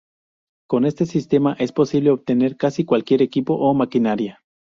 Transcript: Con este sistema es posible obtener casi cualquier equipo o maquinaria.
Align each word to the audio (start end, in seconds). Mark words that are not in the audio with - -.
Con 0.67 0.85
este 0.87 1.05
sistema 1.05 1.53
es 1.59 1.71
posible 1.73 2.09
obtener 2.09 2.57
casi 2.57 2.85
cualquier 2.85 3.21
equipo 3.21 3.53
o 3.53 3.71
maquinaria. 3.75 4.41